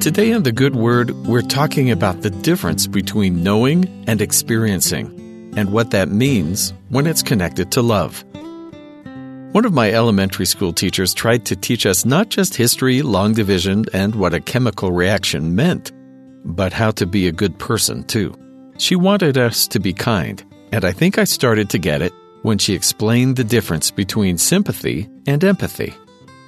Today 0.00 0.32
on 0.32 0.44
The 0.44 0.52
Good 0.52 0.76
Word, 0.76 1.10
we're 1.26 1.42
talking 1.42 1.90
about 1.90 2.22
the 2.22 2.30
difference 2.30 2.86
between 2.86 3.42
knowing 3.42 4.04
and 4.06 4.20
experiencing, 4.20 5.52
and 5.56 5.72
what 5.72 5.90
that 5.90 6.08
means 6.08 6.72
when 6.88 7.08
it's 7.08 7.20
connected 7.20 7.72
to 7.72 7.82
love. 7.82 8.24
One 9.52 9.64
of 9.64 9.72
my 9.72 9.90
elementary 9.90 10.46
school 10.46 10.72
teachers 10.72 11.12
tried 11.12 11.44
to 11.46 11.56
teach 11.56 11.84
us 11.84 12.04
not 12.04 12.28
just 12.28 12.54
history, 12.54 13.02
long 13.02 13.32
division, 13.34 13.86
and 13.92 14.14
what 14.14 14.34
a 14.34 14.40
chemical 14.40 14.92
reaction 14.92 15.56
meant, 15.56 15.90
but 16.44 16.72
how 16.72 16.92
to 16.92 17.04
be 17.04 17.26
a 17.26 17.32
good 17.32 17.58
person, 17.58 18.04
too. 18.04 18.32
She 18.78 18.94
wanted 18.94 19.36
us 19.36 19.66
to 19.66 19.80
be 19.80 19.92
kind, 19.92 20.44
and 20.70 20.84
I 20.84 20.92
think 20.92 21.18
I 21.18 21.24
started 21.24 21.70
to 21.70 21.78
get 21.78 22.02
it 22.02 22.12
when 22.42 22.58
she 22.58 22.72
explained 22.72 23.34
the 23.34 23.42
difference 23.42 23.90
between 23.90 24.38
sympathy 24.38 25.08
and 25.26 25.42
empathy. 25.42 25.92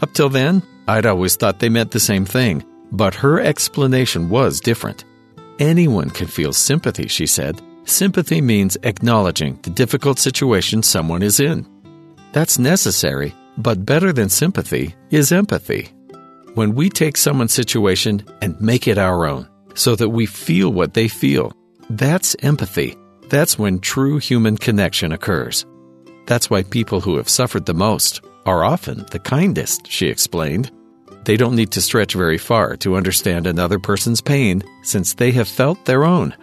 Up 0.00 0.12
till 0.14 0.28
then, 0.28 0.62
I'd 0.86 1.06
always 1.06 1.34
thought 1.34 1.58
they 1.58 1.68
meant 1.68 1.90
the 1.90 2.00
same 2.00 2.24
thing, 2.24 2.64
but 2.92 3.14
her 3.14 3.40
explanation 3.40 4.28
was 4.28 4.60
different. 4.60 5.04
Anyone 5.58 6.10
can 6.10 6.26
feel 6.26 6.52
sympathy, 6.52 7.08
she 7.08 7.26
said. 7.26 7.60
Sympathy 7.84 8.40
means 8.40 8.76
acknowledging 8.84 9.58
the 9.62 9.70
difficult 9.70 10.18
situation 10.18 10.82
someone 10.82 11.22
is 11.22 11.40
in. 11.40 11.66
That's 12.32 12.58
necessary, 12.58 13.34
but 13.58 13.84
better 13.84 14.12
than 14.12 14.28
sympathy 14.28 14.94
is 15.10 15.32
empathy. 15.32 15.90
When 16.54 16.74
we 16.74 16.90
take 16.90 17.16
someone's 17.16 17.52
situation 17.52 18.24
and 18.40 18.60
make 18.60 18.86
it 18.86 18.98
our 18.98 19.26
own, 19.26 19.48
so 19.74 19.96
that 19.96 20.10
we 20.10 20.26
feel 20.26 20.70
what 20.70 20.94
they 20.94 21.08
feel, 21.08 21.52
that's 21.90 22.36
empathy. 22.40 22.96
That's 23.28 23.58
when 23.58 23.80
true 23.80 24.18
human 24.18 24.58
connection 24.58 25.12
occurs. 25.12 25.64
That's 26.26 26.50
why 26.50 26.62
people 26.62 27.00
who 27.00 27.16
have 27.16 27.28
suffered 27.28 27.66
the 27.66 27.74
most 27.74 28.20
are 28.44 28.64
often 28.64 29.06
the 29.10 29.18
kindest, 29.18 29.90
she 29.90 30.08
explained. 30.08 30.70
They 31.24 31.36
don't 31.36 31.54
need 31.54 31.70
to 31.72 31.80
stretch 31.80 32.14
very 32.14 32.38
far 32.38 32.76
to 32.78 32.96
understand 32.96 33.46
another 33.46 33.78
person's 33.78 34.20
pain 34.20 34.62
since 34.82 35.14
they 35.14 35.30
have 35.32 35.48
felt 35.48 35.84
their 35.84 36.04
own. 36.04 36.34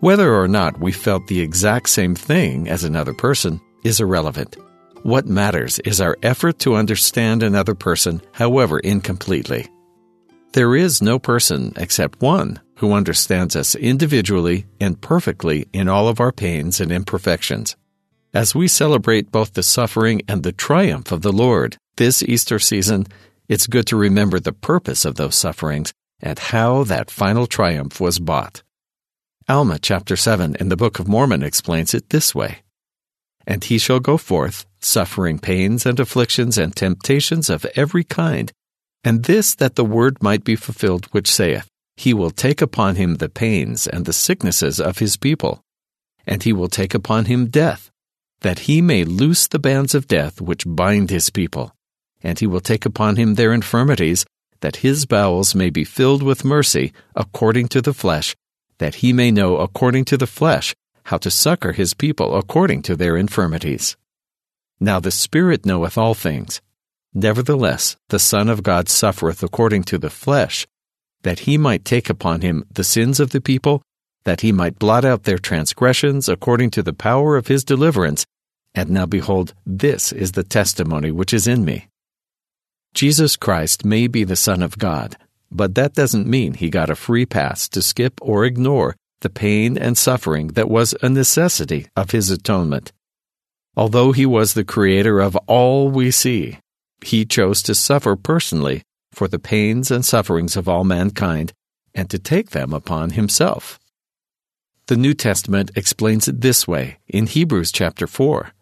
Whether 0.00 0.32
or 0.32 0.46
not 0.46 0.78
we 0.78 0.92
felt 0.92 1.26
the 1.26 1.40
exact 1.40 1.88
same 1.88 2.14
thing 2.14 2.68
as 2.68 2.84
another 2.84 3.12
person 3.12 3.60
is 3.84 4.00
irrelevant. 4.00 4.56
What 5.02 5.26
matters 5.26 5.80
is 5.80 6.00
our 6.00 6.16
effort 6.22 6.60
to 6.60 6.76
understand 6.76 7.42
another 7.42 7.74
person, 7.74 8.20
however 8.32 8.78
incompletely. 8.78 9.66
There 10.52 10.76
is 10.76 11.02
no 11.02 11.18
person 11.18 11.72
except 11.76 12.22
one 12.22 12.60
who 12.76 12.92
understands 12.92 13.56
us 13.56 13.74
individually 13.74 14.66
and 14.80 15.00
perfectly 15.00 15.66
in 15.72 15.88
all 15.88 16.08
of 16.08 16.20
our 16.20 16.32
pains 16.32 16.80
and 16.80 16.92
imperfections. 16.92 17.76
As 18.32 18.54
we 18.54 18.68
celebrate 18.68 19.32
both 19.32 19.54
the 19.54 19.62
suffering 19.62 20.22
and 20.28 20.42
the 20.42 20.52
triumph 20.52 21.10
of 21.10 21.22
the 21.22 21.32
Lord 21.32 21.76
this 21.96 22.22
Easter 22.22 22.58
season, 22.58 23.06
it's 23.48 23.66
good 23.66 23.86
to 23.86 23.96
remember 23.96 24.38
the 24.38 24.52
purpose 24.52 25.04
of 25.04 25.14
those 25.14 25.34
sufferings 25.34 25.92
and 26.20 26.38
how 26.38 26.84
that 26.84 27.10
final 27.10 27.46
triumph 27.46 28.00
was 28.00 28.18
bought. 28.18 28.62
Alma 29.48 29.78
chapter 29.78 30.16
7 30.16 30.56
in 30.60 30.68
the 30.68 30.76
Book 30.76 30.98
of 30.98 31.08
Mormon 31.08 31.42
explains 31.42 31.94
it 31.94 32.10
this 32.10 32.34
way 32.34 32.58
And 33.46 33.64
he 33.64 33.78
shall 33.78 34.00
go 34.00 34.18
forth, 34.18 34.66
suffering 34.80 35.38
pains 35.38 35.86
and 35.86 35.98
afflictions 35.98 36.58
and 36.58 36.76
temptations 36.76 37.48
of 37.48 37.64
every 37.74 38.04
kind, 38.04 38.52
and 39.02 39.24
this 39.24 39.54
that 39.54 39.76
the 39.76 39.84
word 39.84 40.22
might 40.22 40.44
be 40.44 40.56
fulfilled 40.56 41.06
which 41.06 41.30
saith, 41.30 41.66
He 41.96 42.12
will 42.12 42.30
take 42.30 42.60
upon 42.60 42.96
him 42.96 43.14
the 43.14 43.30
pains 43.30 43.86
and 43.86 44.04
the 44.04 44.12
sicknesses 44.12 44.78
of 44.78 44.98
his 44.98 45.16
people, 45.16 45.62
and 46.26 46.42
he 46.42 46.52
will 46.52 46.68
take 46.68 46.92
upon 46.92 47.24
him 47.24 47.46
death, 47.46 47.90
that 48.42 48.60
he 48.60 48.82
may 48.82 49.04
loose 49.04 49.48
the 49.48 49.58
bands 49.58 49.94
of 49.94 50.06
death 50.06 50.42
which 50.42 50.64
bind 50.66 51.08
his 51.08 51.30
people 51.30 51.72
and 52.22 52.38
he 52.38 52.46
will 52.46 52.60
take 52.60 52.84
upon 52.84 53.16
him 53.16 53.34
their 53.34 53.52
infirmities, 53.52 54.24
that 54.60 54.76
his 54.76 55.06
bowels 55.06 55.54
may 55.54 55.70
be 55.70 55.84
filled 55.84 56.22
with 56.22 56.44
mercy 56.44 56.92
according 57.14 57.68
to 57.68 57.80
the 57.80 57.94
flesh, 57.94 58.34
that 58.78 58.96
he 58.96 59.12
may 59.12 59.30
know 59.30 59.58
according 59.58 60.04
to 60.04 60.16
the 60.16 60.26
flesh 60.26 60.74
how 61.04 61.16
to 61.16 61.30
succor 61.30 61.72
his 61.72 61.94
people 61.94 62.36
according 62.36 62.82
to 62.82 62.94
their 62.94 63.16
infirmities. 63.16 63.96
Now 64.80 65.00
the 65.00 65.10
Spirit 65.10 65.64
knoweth 65.64 65.96
all 65.96 66.14
things. 66.14 66.60
Nevertheless, 67.14 67.96
the 68.10 68.18
Son 68.18 68.48
of 68.48 68.62
God 68.62 68.88
suffereth 68.88 69.42
according 69.42 69.84
to 69.84 69.98
the 69.98 70.10
flesh, 70.10 70.66
that 71.22 71.40
he 71.40 71.56
might 71.56 71.84
take 71.84 72.10
upon 72.10 72.42
him 72.42 72.64
the 72.70 72.84
sins 72.84 73.18
of 73.18 73.30
the 73.30 73.40
people, 73.40 73.82
that 74.24 74.42
he 74.42 74.52
might 74.52 74.78
blot 74.78 75.04
out 75.04 75.24
their 75.24 75.38
transgressions 75.38 76.28
according 76.28 76.70
to 76.70 76.82
the 76.82 76.92
power 76.92 77.36
of 77.36 77.46
his 77.46 77.64
deliverance. 77.64 78.26
And 78.74 78.90
now 78.90 79.06
behold, 79.06 79.54
this 79.64 80.12
is 80.12 80.32
the 80.32 80.44
testimony 80.44 81.10
which 81.10 81.32
is 81.32 81.48
in 81.48 81.64
me. 81.64 81.88
Jesus 82.94 83.36
Christ 83.36 83.84
may 83.84 84.06
be 84.06 84.24
the 84.24 84.36
Son 84.36 84.62
of 84.62 84.78
God, 84.78 85.16
but 85.50 85.74
that 85.74 85.94
doesn't 85.94 86.26
mean 86.26 86.54
he 86.54 86.70
got 86.70 86.90
a 86.90 86.96
free 86.96 87.26
pass 87.26 87.68
to 87.68 87.82
skip 87.82 88.14
or 88.20 88.44
ignore 88.44 88.96
the 89.20 89.30
pain 89.30 89.76
and 89.76 89.96
suffering 89.96 90.48
that 90.48 90.68
was 90.68 90.94
a 91.02 91.08
necessity 91.08 91.86
of 91.96 92.10
his 92.10 92.30
atonement. 92.30 92.92
Although 93.76 94.12
he 94.12 94.26
was 94.26 94.54
the 94.54 94.64
creator 94.64 95.20
of 95.20 95.36
all 95.46 95.88
we 95.90 96.10
see, 96.10 96.58
he 97.04 97.24
chose 97.24 97.62
to 97.62 97.74
suffer 97.74 98.16
personally 98.16 98.82
for 99.12 99.28
the 99.28 99.38
pains 99.38 99.90
and 99.90 100.04
sufferings 100.04 100.56
of 100.56 100.68
all 100.68 100.84
mankind 100.84 101.52
and 101.94 102.10
to 102.10 102.18
take 102.18 102.50
them 102.50 102.72
upon 102.72 103.10
himself. 103.10 103.78
The 104.86 104.96
New 104.96 105.14
Testament 105.14 105.70
explains 105.76 106.28
it 106.28 106.40
this 106.40 106.66
way 106.66 106.98
in 107.08 107.26
Hebrews 107.26 107.70
chapter 107.72 108.06
4. 108.06 108.52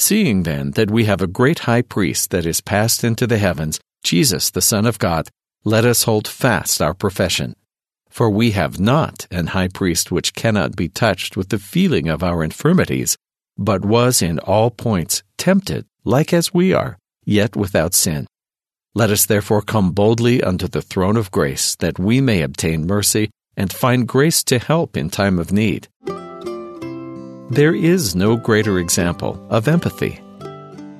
Seeing 0.00 0.44
then 0.44 0.70
that 0.72 0.92
we 0.92 1.06
have 1.06 1.20
a 1.20 1.26
great 1.26 1.58
high 1.60 1.82
priest 1.82 2.30
that 2.30 2.46
is 2.46 2.60
passed 2.60 3.02
into 3.02 3.26
the 3.26 3.36
heavens, 3.36 3.80
Jesus, 4.04 4.48
the 4.48 4.62
Son 4.62 4.86
of 4.86 5.00
God, 5.00 5.28
let 5.64 5.84
us 5.84 6.04
hold 6.04 6.28
fast 6.28 6.80
our 6.80 6.94
profession. 6.94 7.56
For 8.08 8.30
we 8.30 8.52
have 8.52 8.78
not 8.78 9.26
an 9.32 9.48
high 9.48 9.66
priest 9.66 10.12
which 10.12 10.34
cannot 10.34 10.76
be 10.76 10.88
touched 10.88 11.36
with 11.36 11.48
the 11.48 11.58
feeling 11.58 12.08
of 12.08 12.22
our 12.22 12.44
infirmities, 12.44 13.16
but 13.58 13.84
was 13.84 14.22
in 14.22 14.38
all 14.38 14.70
points 14.70 15.24
tempted, 15.36 15.84
like 16.04 16.32
as 16.32 16.54
we 16.54 16.72
are, 16.72 16.96
yet 17.24 17.56
without 17.56 17.92
sin. 17.92 18.28
Let 18.94 19.10
us 19.10 19.26
therefore 19.26 19.62
come 19.62 19.90
boldly 19.90 20.44
unto 20.44 20.68
the 20.68 20.80
throne 20.80 21.16
of 21.16 21.32
grace, 21.32 21.74
that 21.80 21.98
we 21.98 22.20
may 22.20 22.42
obtain 22.42 22.86
mercy 22.86 23.30
and 23.56 23.72
find 23.72 24.06
grace 24.06 24.44
to 24.44 24.60
help 24.60 24.96
in 24.96 25.10
time 25.10 25.40
of 25.40 25.50
need. 25.50 25.88
There 27.50 27.74
is 27.74 28.14
no 28.14 28.36
greater 28.36 28.78
example 28.78 29.42
of 29.48 29.68
empathy. 29.68 30.20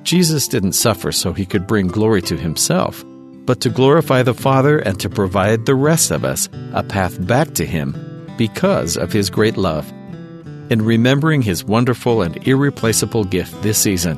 Jesus 0.01 0.47
didn't 0.47 0.71
suffer 0.71 1.11
so 1.11 1.31
he 1.31 1.45
could 1.45 1.67
bring 1.67 1.87
glory 1.87 2.23
to 2.23 2.35
himself, 2.37 3.05
but 3.45 3.61
to 3.61 3.69
glorify 3.69 4.23
the 4.23 4.33
Father 4.33 4.79
and 4.79 4.99
to 4.99 5.11
provide 5.11 5.67
the 5.67 5.75
rest 5.75 6.09
of 6.09 6.25
us 6.25 6.49
a 6.73 6.81
path 6.81 7.23
back 7.27 7.53
to 7.53 7.67
him 7.67 7.95
because 8.35 8.97
of 8.97 9.13
his 9.13 9.29
great 9.29 9.57
love. 9.57 9.87
In 10.71 10.81
remembering 10.83 11.43
his 11.43 11.63
wonderful 11.63 12.23
and 12.23 12.35
irreplaceable 12.47 13.25
gift 13.25 13.61
this 13.61 13.77
season, 13.77 14.17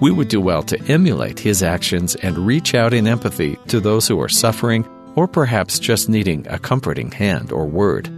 we 0.00 0.10
would 0.10 0.26
do 0.26 0.40
well 0.40 0.64
to 0.64 0.82
emulate 0.90 1.38
his 1.38 1.62
actions 1.62 2.16
and 2.16 2.38
reach 2.38 2.74
out 2.74 2.92
in 2.92 3.06
empathy 3.06 3.56
to 3.68 3.78
those 3.78 4.08
who 4.08 4.20
are 4.20 4.28
suffering 4.28 4.84
or 5.14 5.28
perhaps 5.28 5.78
just 5.78 6.08
needing 6.08 6.44
a 6.48 6.58
comforting 6.58 7.12
hand 7.12 7.52
or 7.52 7.66
word. 7.66 8.10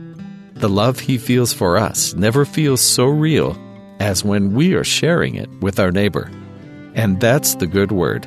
The 0.64 0.70
love 0.70 0.98
He 0.98 1.19
feels 1.19 1.52
for 1.52 1.76
us 1.76 2.14
never 2.14 2.47
feels 2.47 2.80
so 2.80 3.04
real 3.04 3.54
as 4.00 4.25
when 4.25 4.54
we 4.54 4.72
are 4.72 4.82
sharing 4.82 5.34
it 5.34 5.50
with 5.60 5.78
our 5.78 5.92
neighbor. 5.92 6.30
And 6.94 7.20
that's 7.20 7.56
the 7.56 7.66
good 7.66 7.92
word. 7.92 8.26